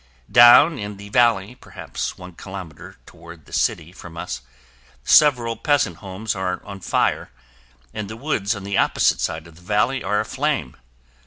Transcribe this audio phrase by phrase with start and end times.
[0.31, 4.41] Down in the valley, perhaps one kilometer toward the city from us,
[5.03, 7.29] several peasant homes are on fire
[7.93, 10.75] and the woods on the opposite side of the valley are aflame.